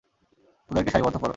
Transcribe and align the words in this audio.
ওদেরকে 0.69 0.91
সারিবদ্ধ 0.91 1.17
করো। 1.17 1.29